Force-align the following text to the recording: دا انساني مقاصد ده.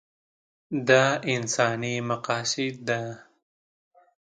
دا 0.87 1.03
انساني 1.33 1.95
مقاصد 2.09 2.73
ده. 2.87 3.01